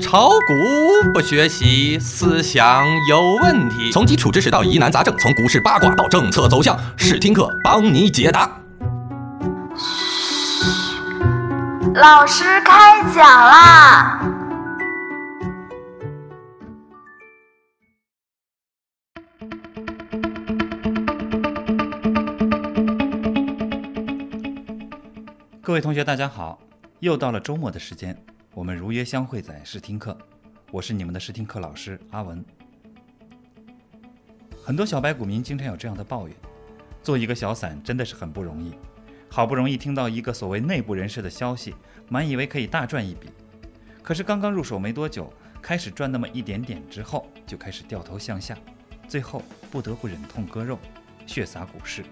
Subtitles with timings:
[0.00, 3.90] 炒股不学习，思想有问题。
[3.92, 8.60] 从基础知识到疑难杂症，从股市八卦到政策走向，试听课帮你解答。
[11.94, 14.20] 老师开讲啦！
[25.62, 26.58] 各位同学，大家好！
[27.00, 28.16] 又到了周末的时间，
[28.54, 30.16] 我们如约相会在试听课。
[30.70, 32.42] 我是你们的试听课老师阿文。
[34.64, 36.36] 很多小白股民经常有这样的抱怨：
[37.02, 38.72] 做一个小散真的是很不容易，
[39.28, 41.74] 好不容易听到一个所谓内部人士的消息，
[42.08, 43.28] 满以为可以大赚一笔，
[44.04, 48.56] 可是刚刚入手没多久，开始赚那么一点点之后，就开始掉头向下，
[49.08, 50.78] 最后不得不忍痛割肉，
[51.26, 52.04] 血洒股市。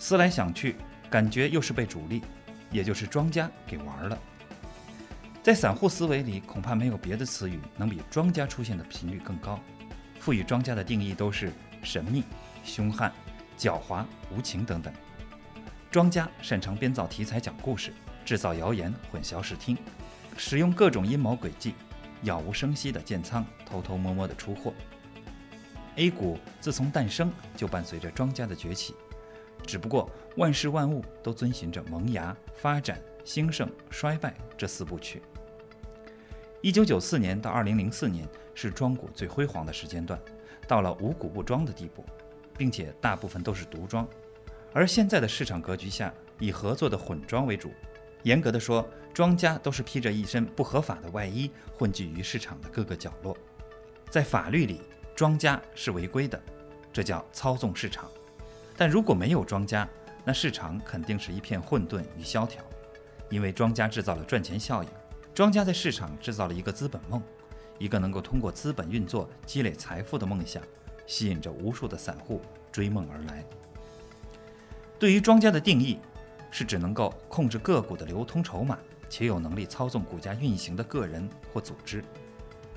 [0.00, 0.74] 思来想去，
[1.08, 2.20] 感觉又是被主力。
[2.72, 4.18] 也就是庄家给玩了，
[5.42, 9.58] 在散户思维里，恐怕没有别的词语能比庄家出现的频率更高。
[10.20, 12.22] 赋予庄家的定义都是神秘、
[12.62, 13.12] 凶悍、
[13.58, 14.94] 狡猾、无情等等。
[15.90, 17.92] 庄家擅长编造题材讲故事，
[18.24, 19.76] 制造谣言，混淆视听，
[20.36, 21.74] 使用各种阴谋诡计，
[22.22, 24.72] 杳无声息的建仓，偷偷摸摸的出货。
[25.96, 28.94] A 股自从诞生就伴随着庄家的崛起。
[29.66, 35.20] 只不过万事万物都遵循着萌芽、发展、兴盛、衰败这四部曲。
[36.62, 38.24] 一九九四年到二零零四年
[38.54, 40.18] 是庄股最辉煌的时间段，
[40.68, 42.04] 到了无股不庄的地步，
[42.56, 44.08] 并且大部分都是独庄。
[44.72, 47.72] 而现在的市场格局下，以合作的混庄为主。
[48.22, 53.36] 严格的说，庄家都是披着一身不合法的外衣，混迹于市场的各个角落。
[54.08, 54.82] 在法律里，
[55.16, 56.40] 庄家是违规的，
[56.92, 58.08] 这叫操纵市场。
[58.76, 59.88] 但如果没有庄家，
[60.24, 62.62] 那市场肯定是一片混沌与萧条，
[63.30, 64.88] 因为庄家制造了赚钱效应，
[65.34, 67.22] 庄家在市场制造了一个资本梦，
[67.78, 70.62] 一个能够通过资本运作积累财富的梦想，
[71.06, 73.42] 吸引着无数的散户追梦而来。
[74.98, 75.98] 对于庄家的定义，
[76.50, 82.04] 是指能够控制个股的流通筹码，且有能力操纵股价运行的个人或组织。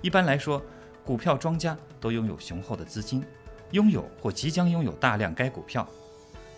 [0.02, 0.64] 一般来说，
[1.04, 3.24] 股票庄家都拥有雄厚的资金。
[3.72, 5.86] 拥有或即将拥有大量该股票，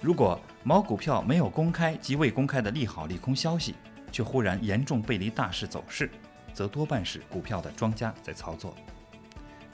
[0.02, 3.74] 如果某股票没有公开及未公开的利好利空消息，
[4.12, 6.10] 却忽然严重背离大势走势，
[6.54, 8.76] 则多半是股票的庄家在操作。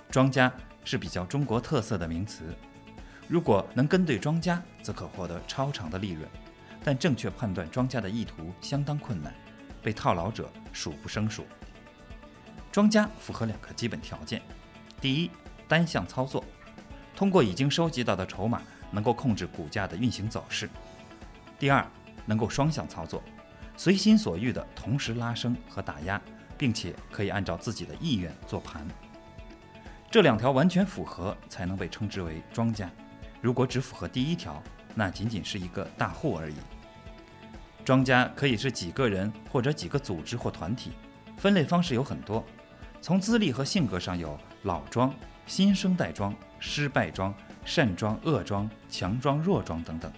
[0.10, 0.52] 庄家
[0.84, 2.56] 是比较中国特色的名词，
[3.28, 6.28] 如果能跟对庄家，则可获得超长的利润，
[6.84, 9.34] 但正确判断庄家的意图相当困难，
[9.82, 11.46] 被套牢者数不胜数。
[12.72, 14.42] 庄家符合两个基本条件：
[15.00, 15.32] 第一，
[15.68, 16.44] 单向操作。
[17.16, 18.62] 通过已经收集到的筹码，
[18.92, 20.70] 能够控制股价的运行走势。
[21.60, 21.86] 第二，
[22.26, 23.24] 能够双向操作，
[23.75, 26.22] 随心所欲的同时拉升和打压，
[26.57, 28.88] 并且可以按照自己的意愿做盘。
[30.09, 32.89] 这两条完全符合，才能被称之为庄家。
[33.41, 34.61] 如果只符合第一条，
[34.94, 36.56] 那仅仅是一个大户而已。
[37.84, 40.91] 庄家可以是几个人或者几个组织或团体，
[41.38, 42.44] 分类方式有很多，
[43.01, 45.13] 从资历和性格上有老庄、
[45.45, 46.34] 新生代庄。
[46.66, 47.35] 失败庄、
[47.66, 50.09] 善庄、恶庄、强庄、弱庄等等。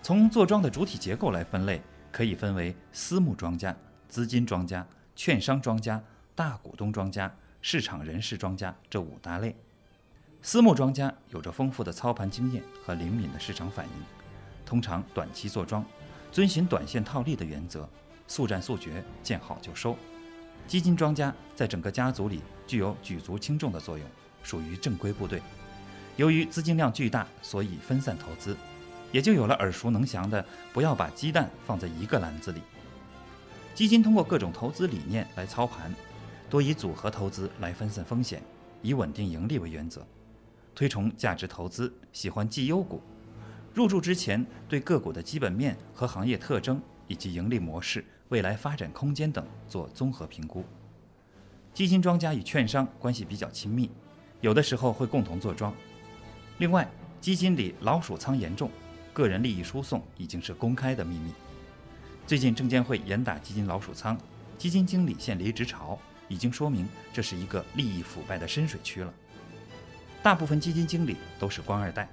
[0.00, 1.82] 从坐庄的主体结构来分类，
[2.12, 3.76] 可以分为私募庄家、
[4.08, 6.02] 资金庄家、券商庄家、
[6.34, 9.56] 大股东庄家、市场人士庄家这五大类。
[10.42, 13.92] 私募庄家有着丰富的操盘经验和灵敏的市场反应，
[14.64, 15.84] 通常短期坐庄，
[16.32, 17.88] 遵循短线套利的原则，
[18.26, 19.96] 速战速决，见好就收。
[20.66, 24.06] 基金庄家在整个家族里具有举足轻重的作用，
[24.42, 25.42] 属于正规部队。
[26.16, 28.56] 由于资金量巨大，所以分散投资，
[29.12, 32.60] 也就有了耳熟能详的“不要把鸡蛋放在一个篮子里”。
[33.74, 35.94] 基金通过各种投资理念来操盘，
[36.48, 38.42] 多以组合投资来分散风险，
[38.82, 40.06] 以稳定盈利为原则，
[40.74, 43.00] 推崇价值投资，喜欢绩优股。
[43.72, 50.64] 入驻之前，对个股的基本面和行业特征以及盈利模式、未来发展空间等做综合评估。
[51.72, 53.88] 基金庄家与券商关系比较亲密，
[54.40, 55.72] 有的时候会共同坐庄。
[56.58, 56.86] 另外，
[57.20, 58.68] 基金里老鼠仓严重，
[59.20, 61.32] 个人利益输送已经是公开的秘密。
[62.26, 64.18] 最近证监会严打基金老鼠仓，
[64.56, 69.12] 基金经理现离职潮，已经说明这是一个利益腐败的深水区了。
[70.22, 72.08] 大部分基金经理都是官二代，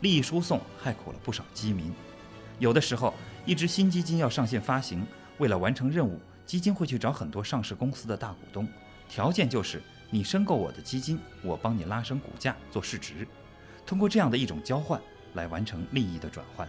[0.00, 1.92] 利益输送害苦了不少基民。
[2.58, 3.12] 有的时候，
[3.44, 5.06] 一支新基金要上线发行，
[5.36, 8.66] 为了完成任务，基金会去找很多上市公司的大股东，
[9.10, 13.28] 条件就是你申购我的基金，我帮你拉升股价做市值。
[13.84, 15.00] 通过这样的一种交换
[15.36, 16.68] 来完成利益的转换。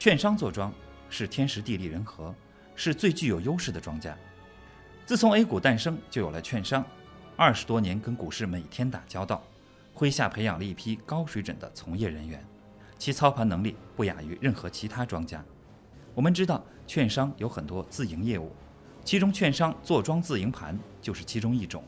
[0.00, 0.72] 券商做庄
[1.08, 2.34] 是天时地利人和，
[2.74, 4.16] 是最具有优势的庄家。
[5.06, 6.84] 自从 A 股诞生，就有了券商，
[7.36, 9.42] 二十多年跟股市每天打交道，
[9.94, 12.44] 麾下培养了一批高水准的从业人员，
[12.98, 15.44] 其操盘能力不亚于任何其他庄家。
[16.14, 18.52] 我们知道，券商有很多自营业务，
[19.04, 21.84] 其中券商坐庄自营盘就是其中一种。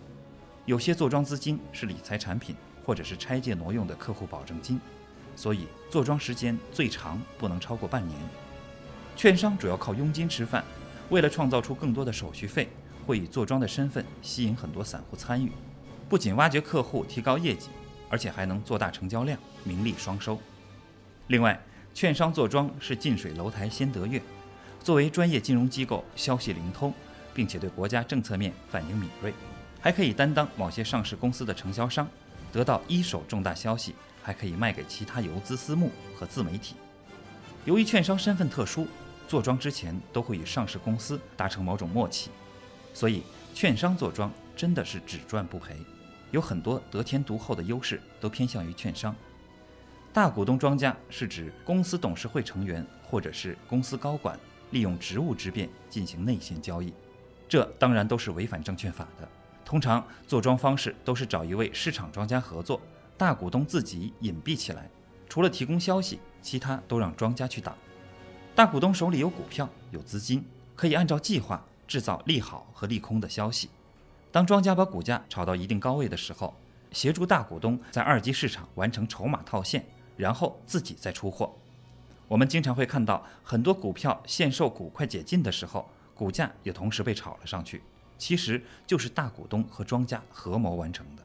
[0.66, 2.54] 有些坐庄资金是理财产品，
[2.84, 4.80] 或者是拆借挪用的客户保证金，
[5.34, 8.18] 所以坐庄时间最长不能超过半年。
[9.16, 10.64] 券商主要靠佣金吃饭，
[11.10, 12.68] 为了创造出更多的手续费，
[13.06, 15.52] 会以坐庄的身份吸引很多散户参与，
[16.08, 17.68] 不仅挖掘客户、提高业绩，
[18.08, 20.40] 而且还能做大成交量，名利双收。
[21.26, 21.60] 另外，
[21.94, 24.20] 券商坐庄是近水楼台先得月，
[24.82, 26.92] 作为专业金融机构，消息灵通，
[27.34, 29.32] 并且对国家政策面反应敏锐。
[29.80, 32.08] 还可以担当某些上市公司的承销商，
[32.52, 36.76] 得到一手重大消息，还可以卖给其他游资私募和自媒体。
[37.64, 38.86] 由于券商身份特殊，
[39.28, 42.30] 坐庄之前都会与上市公司达成某种默契，
[42.94, 43.22] 所以
[43.54, 45.76] 券商坐庄真的是只赚不赔，
[46.30, 49.14] 有很多得天独厚的优势都偏向于券商。
[50.12, 54.38] 大股东庄家是指公司董事会成员或者是公司高管
[54.70, 56.92] 利用职务之便进行内线交易，
[57.48, 59.26] 这当然都是违反证券法的。
[59.64, 62.78] 通常坐庄方式都是找一位市场庄家合作，
[63.22, 64.90] 大股东自己隐蔽起来，
[65.28, 67.72] 除了提供消息，其他都让庄家去打。
[68.52, 73.70] 大股东手里有股票、有资金，可以按照计划制造利好和利空的消息。
[74.32, 76.52] 当庄家把股价炒到一定高位的时候，
[76.90, 79.84] 协助大股东在二级市场完成筹码套现，
[80.16, 81.54] 然后自己再出货。
[82.26, 87.84] 我们经常会看到很多股票限售股快解禁的时候，股价也同时被炒了上去。
[88.18, 91.22] 其实就是大股东和庄家合谋完成的。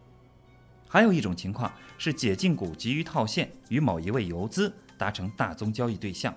[0.88, 6.34] 还有一种情况是解禁股急于套现，与某一位游资达成大宗交易对象，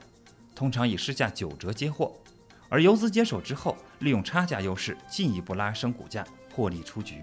[0.54, 2.12] 通常以市价九折接货，
[2.68, 7.22] 而游资接手之后，利用差价优势进一步拉升股价，获利出局。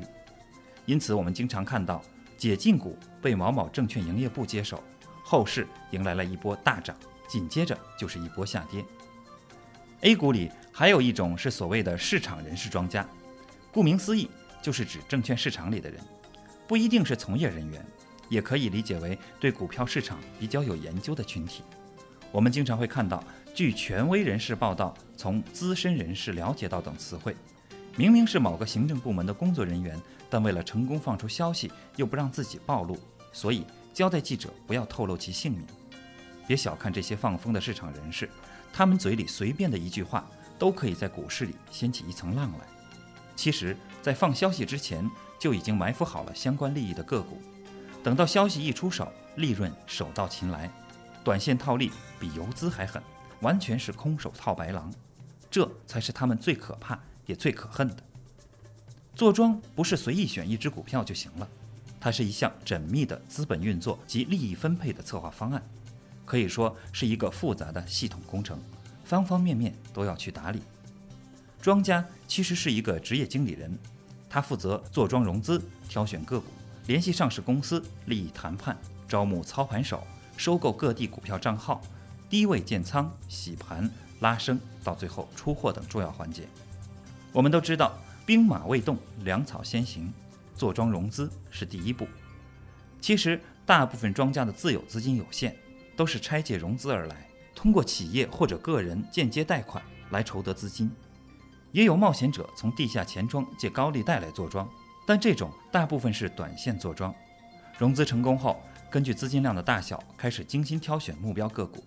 [0.85, 2.01] 因此，我们经常看到
[2.37, 4.81] 解禁股被某某证券营业部接手，
[5.21, 6.95] 后市迎来了一波大涨，
[7.27, 8.85] 紧接着就是一波下跌。
[10.01, 13.05] A 股里还有一种是所谓的市场人士庄家。
[13.71, 14.29] 顾名思义，
[14.61, 15.99] 就是指证券市场里的人，
[16.67, 17.85] 不一定是从业人员，
[18.29, 21.63] 也可以理解为对股票市场比较有研究的群体。
[22.31, 23.23] 我们经常会看到
[23.55, 27.35] “据权威人士报道”“从资深人士了解到”等词汇，
[27.95, 29.97] 明明是某个行政部门的工作人员，
[30.29, 32.97] 但为了成功放出消息，又不让自己暴露，
[33.31, 35.65] 所以交代记者不要透露其姓名。
[36.45, 38.29] 别小看这些放风的市场人士，
[38.73, 40.29] 他们嘴里随便的一句话，
[40.59, 42.67] 都可以在股市里掀起一层浪来。
[43.37, 47.41] 其实，在放消息之前，就已经埋伏好了相关利益的个股，
[48.03, 50.71] 等到消息一出手，利润手到擒来，
[51.23, 53.01] 短线套利比游资还狠，
[53.41, 54.93] 完全是空手套白狼，
[55.49, 57.97] 这才是他们最可怕也最可恨的。
[59.15, 61.47] 坐庄不是随意选一只股票就行了，
[61.99, 65.61] 它是一项缜密的资本运作及利益分配的策划方案，
[66.23, 68.59] 可以说是一个复杂的系统工程，
[69.03, 70.61] 方方面面都要去打理。
[71.59, 73.77] 庄家其实是一个职业经理人，
[74.29, 76.47] 他负责坐庄融资、挑选个股、
[76.85, 78.77] 联系上市公司、利益谈判、
[79.07, 81.81] 招募操盘手、收购各地股票账号、
[82.29, 83.89] 低位建仓、洗盘、
[84.19, 86.43] 拉升，到最后出货等重要环节。
[87.31, 90.11] 我们都知道，兵马未动，粮草先行，
[90.55, 92.07] 坐庄融资是第一步。
[92.99, 95.55] 其实，大部分庄家的自有资金有限，
[95.95, 100.91] 都是拆借融资而来，通过企业或者个人间接贷款来筹得资金。
[101.77, 104.67] 也有冒险者从地下钱庄借高利贷来坐庄，
[105.05, 107.13] 但这种大部分是短线坐庄。
[107.77, 111.83] 融资成功后，根据资金量的大小开始精心挑选目标个股，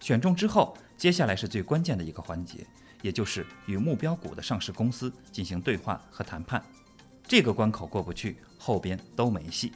[0.00, 2.66] 选中之后，接下来是最关键的一个环节，
[3.02, 6.64] 也就是与目标股的上市公司进行对话和谈判。
[7.22, 9.74] 这个关口过不去，后边都没戏。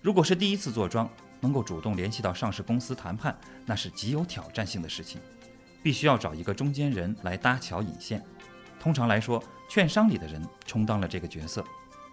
[0.00, 1.06] 如果是第一次坐庄，
[1.40, 5.20] 能够主动联系到上市公司谈判，那是极有挑战性的事情。
[5.80, 8.20] 必须要找一个中间人来搭桥引线，
[8.80, 11.64] 通常来说，券商里的人充当了这个角色，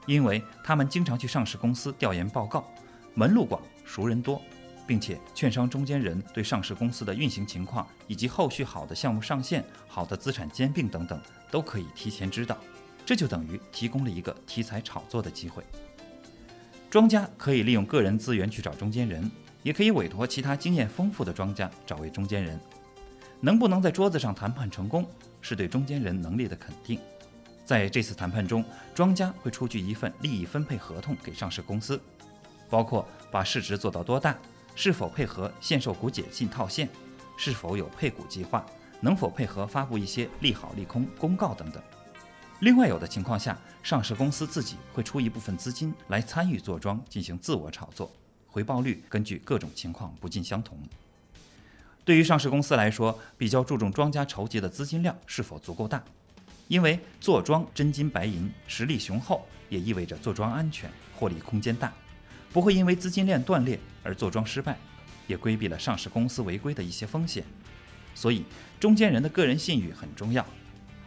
[0.05, 2.65] 因为他们经常去上市公司调研报告，
[3.13, 4.41] 门路广，熟人多，
[4.85, 11.19] 并且券商中间人对上市公司的运行情况以及后续好的项目上线、好的资产兼并等等，
[11.49, 12.57] 都可以提前知道，
[13.05, 15.63] 这就等于提供了一个题材炒作的机会。
[16.89, 19.29] 庄家可以利用个人资源去找中间人，
[19.63, 22.59] 也可以委托其他经验丰富的庄家找位中间人。
[23.41, 25.05] 能不能在桌子上谈判成功，
[25.47, 26.99] 是对中间人能力的肯定。
[27.65, 32.01] 在这次谈判中，庄家会出具一份利益分配合同给上市公司，
[32.67, 34.35] 包括把市值做到多大，
[34.73, 36.89] 是否配合限售股解禁套现，
[37.37, 38.65] 是否有配股计划，
[38.99, 41.79] 能否配合发布一些利好利空公告等等。
[42.61, 48.11] 另外有的情况下，上市公司自己会出一部分资金来参与做庄，进行自我炒作，
[48.47, 50.79] 回报率根据各种情况不尽相同。
[52.05, 56.01] 对于上市公司来说，比较注重庄家筹集的资金量是否足够大，
[56.67, 61.91] 因为做庄真金白银，实力雄厚，也意味着做庄安全，获利空间大，
[62.53, 64.77] 不会因为资金链断裂而做庄失败，
[65.25, 67.43] 也规避了上市公司违规的一些风险。
[68.13, 68.45] 所以，
[68.79, 70.45] 中间人的个人信誉很重要，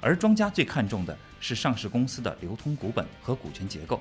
[0.01, 4.01] 而庄家最看重的是上市公司的流通股本和股权结构。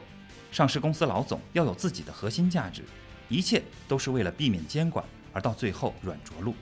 [0.51, 2.81] 上市公司老总要有自己的核心价值，
[3.29, 6.55] 一切都是为了避免监管而到最后软着陆。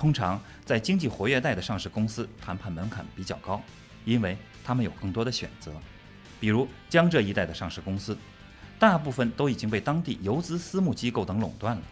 [0.00, 3.62] 通常在经济活跃带的上市公司谈判门槛比较高，
[4.06, 5.70] 因为他们有更多的选择。
[6.40, 8.16] 比如江浙一带的上市公司，
[8.78, 11.82] 大部分都已经被当地游资私募机构等垄断了。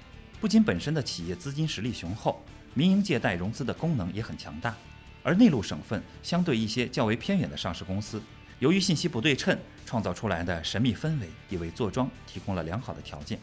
[0.40, 4.74] 不仅本身的企业资金实力雄厚，民营借贷融资的功能也很强大。
[5.22, 8.22] 而内陆省份相对一些较为偏远的上市公司，
[8.58, 13.38] 由于信息不对称，创造出来的神秘氛围也为坐庄提供了良好的条件。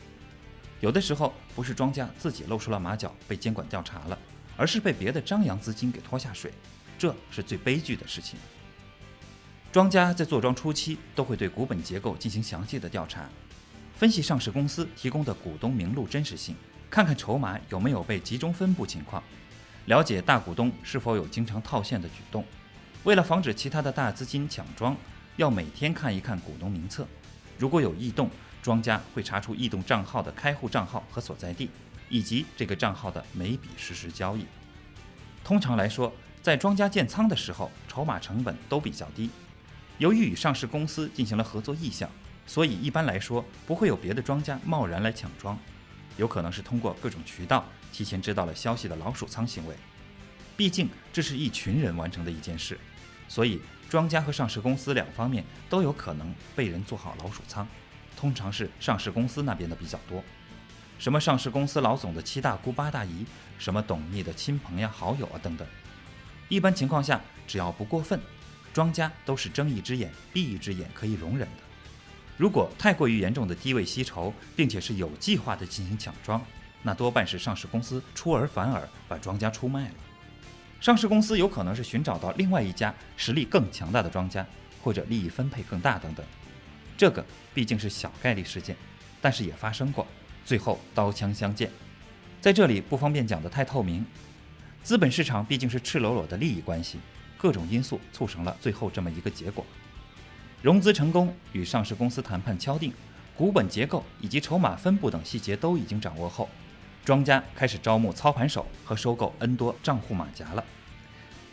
[0.79, 4.17] 有的时候不是庄家自己露出了马脚被监管调查了。
[4.57, 6.51] 而是被别的张扬资金给拖下水，
[6.97, 8.39] 这是最悲剧的事情。
[9.71, 13.27] 庄家在做庄初期都会对股本结构进行详细的调查，
[13.95, 16.55] 分析上市公司提供的股东名录真实性，
[16.89, 19.21] 看看筹码有没有被集中分布情况，
[19.87, 22.45] 了解大股东是否有经常套现的举动。
[23.03, 24.95] 为了防止其他的大资金抢庄，
[25.35, 27.05] 要每天看一看股东名册，
[27.57, 28.29] 如果有异动，
[28.63, 31.69] 庄家会查出异动账号的开户账号和所在地。
[32.09, 34.45] 以及这个账号的每笔实时交易。
[35.43, 39.29] 通常来说，在庄家建仓的时候，筹码成本都比较低。
[39.97, 42.09] 由于与上市公司进行了合作意向，
[42.45, 45.57] 所以一般来说不会有别的庄家贸然来抢庄。
[46.17, 49.75] 有可能是通过各种渠道提前知道了消息的老鼠仓行为。
[50.57, 52.79] 毕竟这是一群人完成的一件事，
[53.27, 53.59] 所以
[53.89, 57.67] 庄家和上市公司两方面都有可能被人做好老鼠仓。
[58.15, 60.23] 通常是上市公司那边的比较多。
[60.97, 63.25] 什么上市公司老总的七大姑八大姨，
[63.57, 65.67] 什么董秘的亲朋呀好友啊等等，
[66.47, 68.19] 一般情况下只要不过分，
[68.73, 71.63] 庄家都是睁一只眼闭一只眼可以容忍的。
[72.37, 76.41] 如果太过于严重的低位吸筹，并且是有计划的进行抢庄，
[76.81, 79.95] 那多半是上市公司出尔反尔把庄家出卖了。
[80.81, 84.45] 上市公司有可能是寻找到另外一家实力更强大的庄家，
[84.81, 86.25] 或者利益分配更大等等。
[86.97, 88.75] 这个毕竟是小概率事件，
[89.21, 90.05] 但是也发生过。
[90.45, 91.69] 最后刀枪相见，
[92.39, 94.05] 在这里不方便讲得太透明。
[94.83, 96.99] 资本市场毕竟是赤裸裸的利益关系，
[97.39, 99.65] 各种因素促成了最后这么一个结果。
[100.61, 102.93] 融资成功与上市公司谈判敲定，
[103.35, 106.47] 股本结构以及筹码分布等细节都已经掌握后，
[107.03, 110.63] 庄家开始招募操盘手和收购 N 多账户马甲了。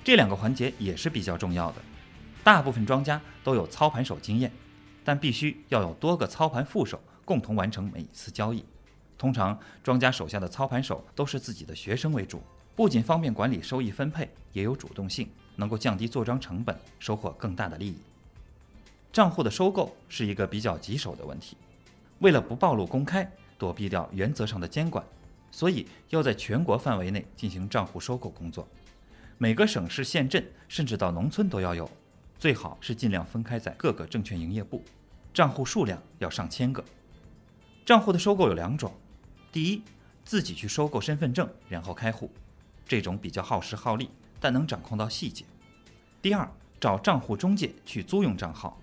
[0.04, 1.76] 这两个环节也是比较重要的。
[2.44, 4.52] 大部分庄家都有操盘手经验，
[5.02, 8.62] 但必须要有多个操盘副手共同完成每一次交易。
[9.23, 12.43] 通常，庄家手下的操盘手都是自己的学生为主，
[12.75, 17.95] 不仅方便管理收益分配，也有主动性，能够降低做庄成本，收获更大的利益。
[19.12, 21.57] 账户的收购是一个比较棘手的问题，
[22.19, 25.05] 为了不暴露公开，躲避掉原则上的监管，
[25.52, 28.67] 所以要在全国范围内进行账户收购工作。
[29.38, 31.88] 每个省市县镇，甚至到农村都要有，
[32.41, 34.83] 最好是尽量分开在各个证券营业部，
[35.33, 36.85] 账户数量要上千个。
[37.87, 38.93] 账户的收购有两种。
[39.52, 39.82] 第一，
[40.25, 42.30] 自己去收购身份证，然后开户，
[42.88, 44.09] 这种比较耗时耗力，
[44.40, 45.44] 但能掌控到细节。
[46.23, 48.80] 第二，找账户中介去租用账号，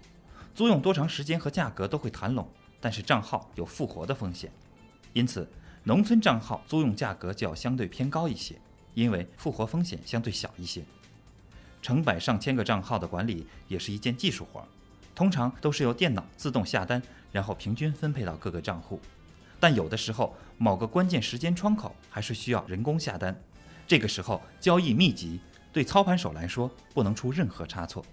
[0.54, 2.48] 租用多长时间和价格都会谈拢，
[2.80, 4.52] 但是账号有复活的风险，
[5.14, 5.50] 因此
[5.86, 8.62] 农村账号租用价格就要相对偏高一些，
[8.94, 10.84] 因为复活风险相对小一些。
[11.82, 14.64] 成百上千个账号的管理也是一件技术活，
[15.16, 19.00] 通常都是由电脑自动下单，然后平均分配到各个账户。
[19.60, 23.38] 但有的时候，某个关键时间窗口还是需要人工下单，
[23.86, 25.40] 这个时候交易密集，
[25.74, 28.06] 对操盘手来说不能出任何差错。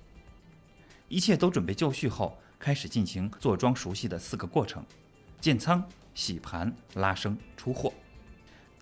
[1.09, 4.85] 一切都准备就绪后，开始进行坐庄熟悉的四个过程：
[5.41, 7.93] 建仓、洗盘、拉升、出货。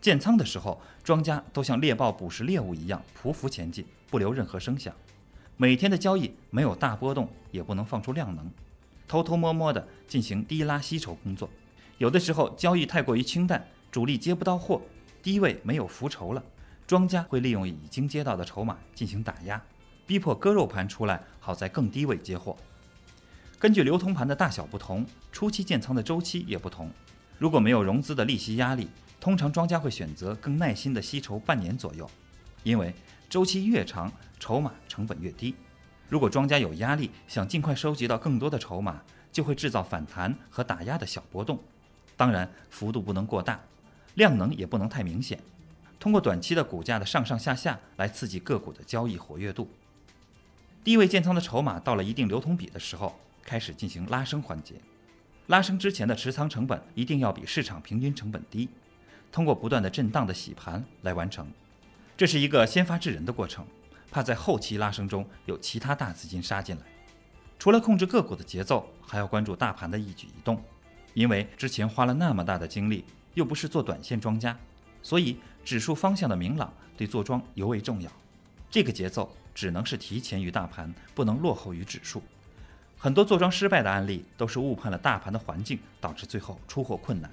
[0.01, 4.95] 建仓的时候，庄家都像猎豹捕食猎物一样匍匐前进，不留任何声响。
[5.57, 8.51] 每天的交易没有大波动，也不能放出量能，
[9.07, 11.51] 偷偷摸摸地进行低拉吸筹工作。
[11.99, 14.83] 有的时候交易太过于清淡，主力接不到货，
[15.23, 16.43] 低位没有浮筹了，
[16.87, 19.63] 庄家会利用已经接到的筹码进行打压，
[20.07, 22.57] 逼迫割肉盘出来，好在更低位接货。
[23.59, 26.91] 根据流通盘的大小不同，初期建仓的周期也不同。
[27.39, 28.89] 如果没有融资的利息压力，
[29.21, 32.11] 通常庄家会选择更耐心的吸筹半年左右，
[32.63, 32.93] 因为
[33.31, 35.55] 周期越长，筹码成本越低。
[36.09, 39.01] 如果庄家有压力，想尽快收集到更多的筹码，
[39.33, 41.59] 就会制造反弹和打压的小波动，
[42.17, 43.61] 当然幅度不能过大，
[44.15, 45.39] 量能也不能太明显。
[45.99, 49.69] 通过短期的股价的上上下下来刺激个股的交易活跃度。
[50.83, 54.75] 低位建仓的筹码到了一定流通比的时候，开始进行拉升环节。
[55.47, 58.69] 拉升之前的持仓成本一定要比市场平均成本低，
[59.33, 61.47] 通过不断的震荡的洗盘来完成。
[62.17, 63.67] 这是一个先发制人的过程，
[64.11, 66.83] 怕在后期拉升中有其他大资金杀进来。
[67.59, 70.63] 除了控制个股的节奏，还要关注大盘的一举一动，
[71.15, 73.05] 因为之前花了那么大的精力，
[73.35, 74.57] 又不是做短线庄家，
[75.03, 78.11] 所以指数方向的明朗对做庄尤为重要。
[78.69, 82.23] 这个节奏只能是提前于大盘，不能落后于指数。
[82.99, 87.31] 很多做庄失败的案例都是误判了大盘的环境，导致最后出货困难。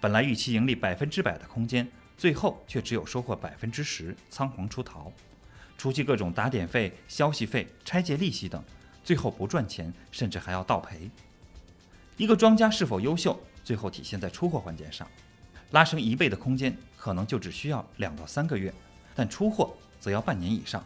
[0.00, 1.88] 本来预期盈利百分之百的空间，
[2.18, 5.10] 最后却只有收获百分之十，仓皇出逃。
[5.78, 8.62] 除去各种打点费、消息费、拆借利息等，
[9.02, 11.10] 最后不赚钱，甚至还要倒赔。
[12.16, 15.08] 一个庄家是否优秀，最后体现在出货环节上。
[15.72, 18.72] 拉升一倍的空间，可能就只需要两到三个月，
[19.16, 20.84] 但出货则要半年以上。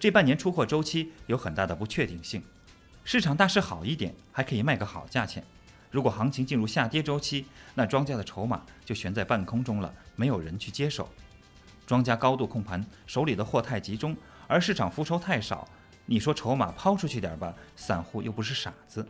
[0.00, 2.42] 这半年出货周期有很大的不确定性。
[3.04, 5.42] 市场大势好一点，还可以卖个好价钱；
[5.90, 7.44] 如果行情进入下跌周期，
[7.74, 11.06] 那庄家的筹码就悬在半空中了，没有人去接手。
[11.86, 14.16] 庄家高度控盘，手里的货太集中，
[14.46, 15.68] 而市场浮筹太少。
[16.06, 19.06] 你说筹码抛出去点吧，散户又不是傻子。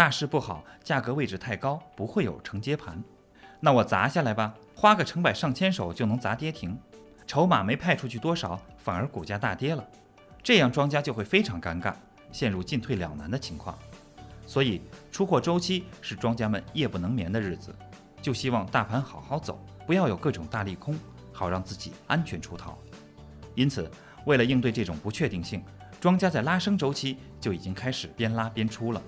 [0.00, 3.04] 大势不好，价格位置太高，不会有承接盘。
[3.60, 6.74] 那我砸下来吧，花个成百上千手就能砸跌停，
[7.26, 9.86] 筹码没派出去多少，反而股价大跌了，
[10.42, 11.92] 这样庄家就会非常尴尬。
[12.32, 13.78] 陷入进退两难的情况，
[14.46, 14.80] 所以
[15.12, 17.76] 出货周期是庄家们夜不能眠的日子，
[18.22, 20.98] 就希望大盘好好走，不要有各种大利空，
[21.30, 22.78] 好让自己安全出逃。
[23.54, 23.90] 因此，
[24.24, 25.62] 为了应对这种不确定性，
[26.00, 29.02] 庄家在拉升周期就已经开始边拉边出了，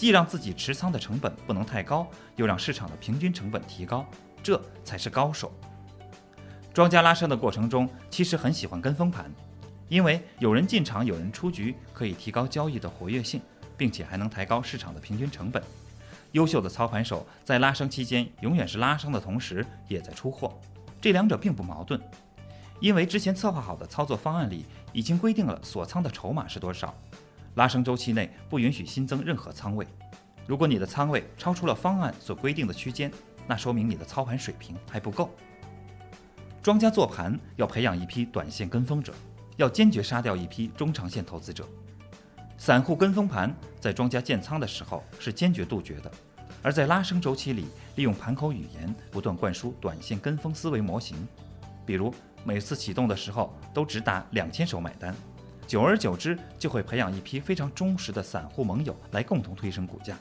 [0.00, 4.06] 既让自己持仓的成本不能太高，又让市场的平均成本提高，
[4.42, 5.52] 这才是高手。
[6.72, 9.30] 庄家拉升的过程中，其实很喜欢跟风盘。
[9.90, 13.42] 因为有人进场，有人出局，可以提高交易的活跃性，
[13.76, 15.62] 并且还能抬高市场的平均成本。
[16.32, 20.58] 优秀的操盘手在拉升期间，永远是拉升的同时也在出货，
[20.98, 22.00] 这两者并不矛盾。
[22.80, 26.94] 因为之前策划好的操作方案里已经规定了锁仓的筹码是多少，
[27.54, 29.86] 拉升周期内不允许新增任何仓位。
[30.46, 33.10] 如果你的仓位超出了方案所规定的区间，
[33.46, 35.30] 那说明你的操盘水平还不够。
[36.62, 39.14] 庄家做盘要培养一批短线跟风者。
[39.56, 41.68] 要坚决杀掉一批中长线投资者，
[42.56, 46.10] 散户跟风盘在庄家建仓的时候是坚决杜绝的，
[46.62, 51.28] 而在拉升周期里，利用盘口语言不断灌输短线跟风思维模型，
[51.84, 55.14] 比如每次启动的时候都只打两千手买单，
[55.70, 60.18] 久而久之就会培养一批非常忠实的散户盟友来共同推升股价。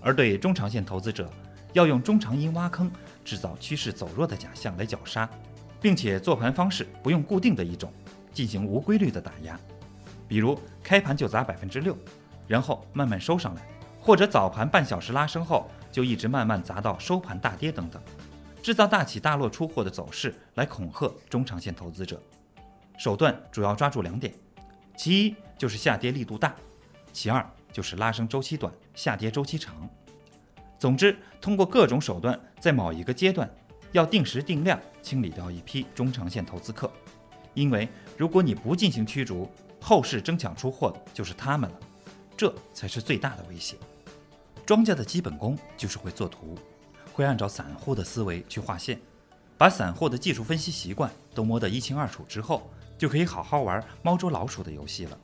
[0.00, 1.30] 而对中长线投资者，
[1.74, 2.90] 要用中长阴挖坑，
[3.22, 5.28] 制造趋势走弱的假象来绞杀，
[5.82, 7.92] 并且做盘方式不用固定的一种。
[8.32, 9.60] 进行无规律的打压，
[10.26, 11.94] 比如开盘就砸百分之六，
[12.48, 13.68] 然后慢慢收上来，
[14.00, 18.00] 或者早盘半小时拉升后就一直慢慢砸到收盘大跌等等，
[18.62, 22.18] 制造大起大落出货的走势来恐吓中长线投资者。
[22.96, 24.32] 手段主要抓住两点，
[24.96, 26.54] 其一就是下跌力度大，
[27.12, 29.88] 其二就是拉升周期短，下跌周期长。
[30.78, 33.48] 总之，通过各种手段，在某一个阶段
[33.92, 36.90] 要定时定量清理掉一批中长线投资客。
[37.54, 39.48] 因为如果你不进行驱逐，
[39.80, 41.76] 后市争抢出货的就是他们了，
[42.36, 43.76] 这才是最大的威胁。
[44.66, 46.58] 庄家的基本功就是会做图，
[47.12, 49.00] 会按照散户的思维去画线，
[49.56, 55.18] 把散户的技术分析习惯都摸得一清二楚之后，就可以好好玩猫捉老鼠的游戏了。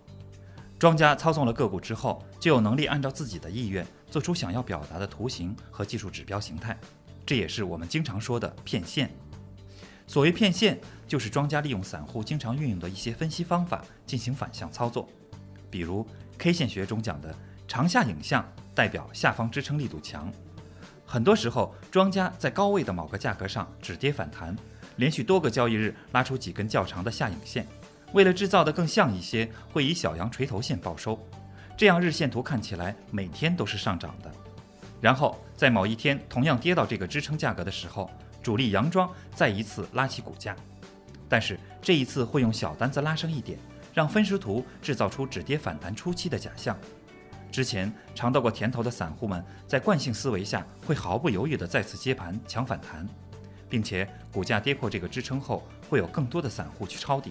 [0.79, 6.79] 庄家操纵了个股之后，就有能力按照自己的意愿做出想要表达的图形和技术指标形态，
[7.27, 9.11] 这也是我们经常说的骗线。
[10.07, 15.09] 所谓骗线，就是庄家利用散户经常运用的一些分析方法进行反向操作。
[15.71, 16.05] 比如
[16.39, 17.33] K 线学中讲的
[17.69, 20.33] 长下影像，代表下方支撑力度强。
[21.07, 24.57] 很多时候，庄家在高位的某个价格上止跌反弹，
[25.01, 27.67] 连续多个交易日拉出几根较长的下影线。
[28.13, 31.19] 为了制造的更像一些，会以小阳垂头线报收，
[31.77, 34.31] 这样日线图看起来每天都是上涨的。
[35.01, 38.09] 然后在某一天同样跌到这个支撑价格的时候。
[38.43, 40.57] 主力佯装再一次拉起股价，
[41.29, 43.59] 但是这一次会用小单子拉升一点，
[43.93, 46.75] 让分时图制造出止跌反弹初期的假象。
[47.53, 53.07] 之前尝到过甜头的散户们，在惯性思维下会毫不犹豫地再次接盘抢反弹，
[53.71, 57.31] 并且股价跌破这个支撑后，会有更多的散户去抄底。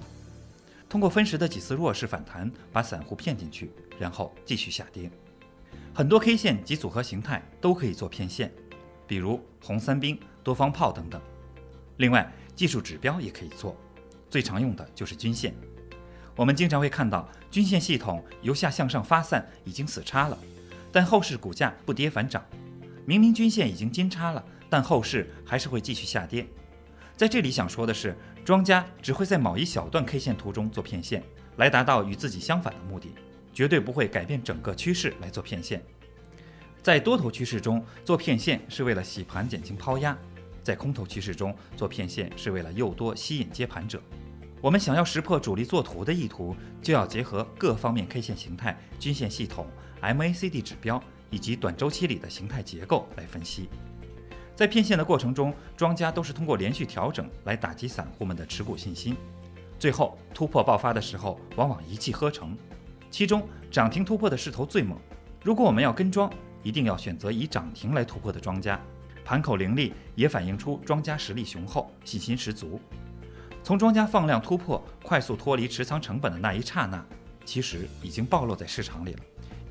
[0.87, 5.11] 通过分时的几次弱势反弹，把散户骗进去，然后继续下跌。
[5.93, 8.51] 很多 K 线及组合形态都可以做骗线，
[9.05, 11.21] 比如红三兵、多方炮等等。
[11.97, 13.75] 另外，技术指标也可以做，
[14.29, 15.53] 最常用的就是均线。
[16.35, 20.37] 我们经常会看到均线系统由下向上发散，已经死叉了，
[20.91, 22.43] 但后市股价不跌反涨。
[23.05, 26.45] 明明均线已经金叉了，但后市还是会继续下跌。
[27.17, 31.23] 在这里想说的是，庄家只会在某一小段 K 线图中做骗线，
[31.57, 33.09] 来达到与自己相反的目的，
[33.53, 35.83] 绝对不会改变整个趋势来做骗线。
[36.81, 40.17] 在多头趋势中做骗线是为了洗盘减轻抛压，
[40.63, 44.01] 在空头趋势中做骗线是为了诱多吸引接盘者。
[44.61, 49.67] 我们想要识破主力做图的意图，就要结合各方面 K 线形态、均线系统、
[50.01, 53.69] MACD 指标以及短周期里的形态结构来分析。
[54.59, 59.15] 在骗线的过程中，庄家都是通过连续调整来打击散户们的持股信心，
[59.79, 62.57] 最后突破爆发的时候，往往一气呵成。
[63.09, 64.99] 其中涨停突破的势头最猛。
[65.45, 66.29] 如果我们要跟庄，
[66.61, 68.77] 一定要选择以涨停来突破的庄家，
[69.23, 72.81] 盘口凌厉，也反映出庄家实力雄厚、信心十足。
[73.63, 77.01] 从庄家放量突破、快速脱离持仓成本的那一刹那，
[77.45, 79.19] 其实已经暴露在市场里了。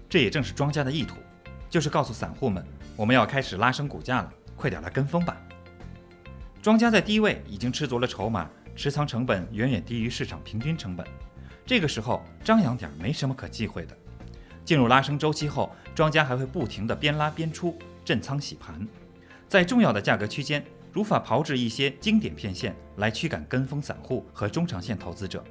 [0.09, 1.17] 这也正是庄家的意图，
[1.69, 5.41] 就是告诉散户们，我们要开始拉升股价了，快点来跟风吧。
[6.61, 11.07] 庄家在低位已经吃足了筹码，持仓成本远远低于市场平均成本，
[11.65, 13.97] 这个时候张扬点没什么可忌讳的。
[14.65, 18.87] 进入拉升周期后，庄家还会不停地边拉边出，震仓洗盘，
[19.49, 20.63] 在重要的价格区间。
[20.91, 25.45] 如法炮制一些经典骗线来驱赶跟风散户和中长线投资者，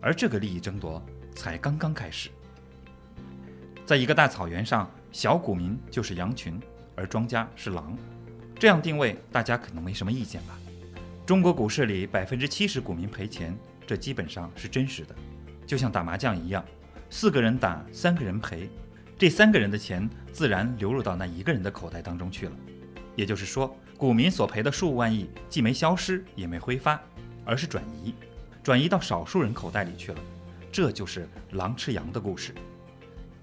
[0.00, 2.30] 而这个利益争夺才刚刚开始。
[3.84, 6.60] 在一个大草原上，小股民就是羊群，
[6.94, 7.96] 而庄家是狼，
[8.58, 10.58] 这样定位大家可能没什么意见吧？
[11.26, 15.14] 中国股市里百分之七十股民赔钱，这基本上是真实的，
[15.66, 16.64] 就像打麻将一样，
[17.10, 18.68] 四个人打，三个人赔，
[19.18, 22.52] 这三个人的钱自然流入到那一个人的口袋当中去了，
[23.16, 23.76] 也就是说。
[23.96, 27.00] 股民所赔的数万亿，既没消失，也没挥发，
[27.44, 28.12] 而是转移，
[28.60, 30.18] 转移到少数人口袋里去了。
[30.72, 32.52] 这就是狼吃羊的故事。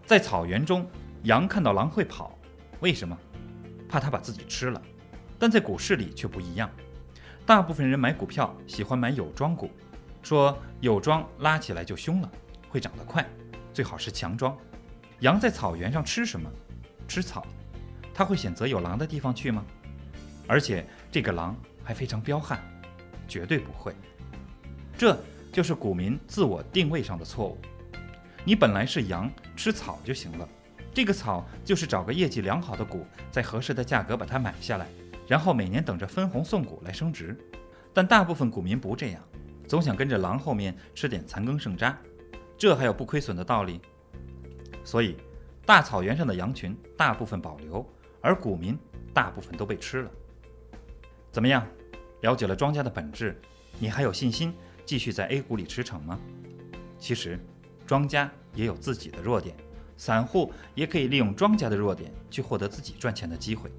[0.06, 0.86] 在草原中，
[1.24, 2.38] 羊看到狼会跑，
[2.82, 3.18] 为什么？
[3.88, 4.82] 怕它把自己吃了。
[5.42, 6.70] 但在股市里却不一样，
[7.48, 9.72] 大部分人买股票喜欢买有庄股，
[10.22, 12.32] 说有庄拉起来就凶了，
[12.70, 13.28] 会长得快，
[13.74, 14.56] 最好是强庄。
[15.22, 16.48] 羊在草原上吃什么？
[17.08, 17.44] 吃草。
[18.14, 19.66] 它会选择有狼的地方去吗？
[20.46, 22.62] 而且这个狼还非常彪悍，
[23.28, 23.96] 绝对不会。
[24.96, 25.20] 这
[25.52, 27.58] 就是股民自我定位上的错误。
[28.46, 30.48] 你本来是羊，吃草就行了。
[30.94, 34.86] 这个草就是找个业绩良好的股，在合适的价格把它买下来，
[35.32, 37.38] 然后每年等着分红送股来升值。
[37.94, 39.24] 但大部分股民不这样，
[39.66, 41.98] 总想跟着狼后面吃点残羹剩渣，
[42.58, 43.80] 这还有不亏损的道理？
[44.84, 45.16] 所以，
[45.66, 47.90] 大草原上的羊群大部分保留，
[48.20, 48.78] 而股民
[49.14, 50.12] 大部分都被吃了。
[51.32, 51.66] 怎么样？
[52.24, 53.40] 了解了庄家的本质，
[53.80, 54.54] 你还有信心
[54.86, 56.20] 继续在 A 股里驰骋吗？
[57.00, 57.40] 其实，
[57.88, 59.56] 庄家也有自己的弱点，
[59.96, 63.72] 散户也可以利用庄家的弱点去获得自己赚钱的机会。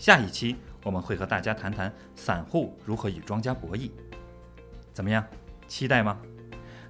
[0.00, 3.90] 下一期我们会和大家谈谈散户如何与庄家博弈。
[4.94, 5.22] 怎么样？
[5.68, 6.18] 期待吗？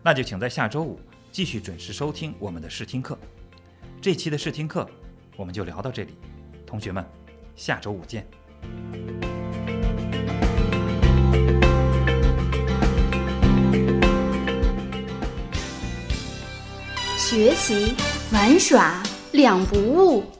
[0.01, 1.01] 那就请在下周五
[1.33, 3.18] 继续准时收听我们的试听课。
[4.01, 4.88] 这期的试听课
[5.37, 6.14] 我们就聊到这里，
[6.64, 7.05] 同学们，
[7.57, 8.25] 下周五见。
[17.16, 17.92] 学习
[18.33, 20.39] 玩耍两不误。